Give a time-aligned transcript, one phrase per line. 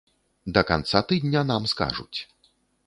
[0.55, 2.19] Да канца тыдня нам скажуць.